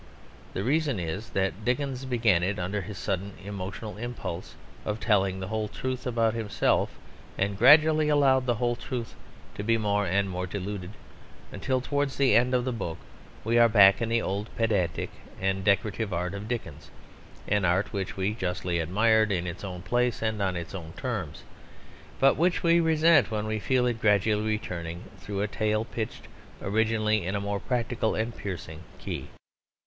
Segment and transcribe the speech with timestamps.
[0.55, 5.49] The reason is that Dickens began it under his sudden emotional impulse of telling the
[5.49, 6.97] whole truth about himself
[7.37, 9.13] and gradually allowed the whole truth
[9.53, 10.93] to be more and more diluted,
[11.51, 12.97] until towards the end of the book
[13.43, 16.89] we are back in the old pedantic and decorative art of Dickens,
[17.47, 21.43] an art which we justly admired in its own place and on its own terms,
[22.19, 26.27] but which we resent when we feel it gradually returning through a tale pitched
[26.59, 29.27] originally in a more practical and piercing key.